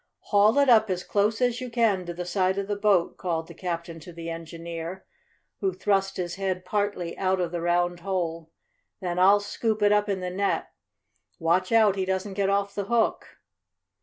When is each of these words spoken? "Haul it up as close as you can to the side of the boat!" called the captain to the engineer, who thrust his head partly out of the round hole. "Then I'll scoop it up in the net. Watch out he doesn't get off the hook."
"Haul 0.33 0.57
it 0.57 0.67
up 0.67 0.89
as 0.89 1.03
close 1.03 1.41
as 1.41 1.61
you 1.61 1.69
can 1.69 2.07
to 2.07 2.13
the 2.15 2.25
side 2.25 2.57
of 2.57 2.67
the 2.67 2.75
boat!" 2.75 3.17
called 3.17 3.45
the 3.47 3.53
captain 3.53 3.99
to 3.99 4.11
the 4.11 4.31
engineer, 4.31 5.05
who 5.59 5.71
thrust 5.71 6.17
his 6.17 6.37
head 6.37 6.65
partly 6.65 7.15
out 7.19 7.39
of 7.39 7.51
the 7.51 7.61
round 7.61 7.99
hole. 7.99 8.49
"Then 8.99 9.19
I'll 9.19 9.39
scoop 9.39 9.83
it 9.83 9.91
up 9.91 10.09
in 10.09 10.19
the 10.19 10.31
net. 10.31 10.71
Watch 11.37 11.71
out 11.71 11.95
he 11.97 12.05
doesn't 12.05 12.33
get 12.33 12.49
off 12.49 12.73
the 12.73 12.85
hook." 12.85 13.37